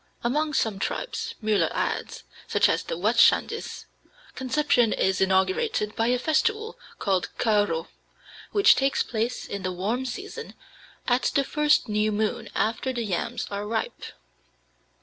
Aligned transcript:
Among 0.23 0.55
some 0.55 0.79
tribes, 0.79 1.35
Müller 1.43 1.69
adds, 1.75 2.23
such 2.47 2.67
as 2.69 2.81
the 2.81 2.97
Watschandis, 2.97 3.85
conception 4.33 4.93
is 4.93 5.21
inaugurated 5.21 5.95
by 5.95 6.07
a 6.07 6.17
festival 6.17 6.75
called 6.97 7.29
kaaro, 7.37 7.87
which 8.51 8.75
takes 8.75 9.03
place 9.03 9.45
in 9.45 9.61
the 9.61 9.71
warm 9.71 10.05
season 10.07 10.55
at 11.07 11.25
the 11.35 11.43
first 11.43 11.87
new 11.87 12.11
moon 12.11 12.49
after 12.55 12.91
the 12.91 13.03
yams 13.03 13.45
are 13.51 13.67
ripe. 13.67 14.05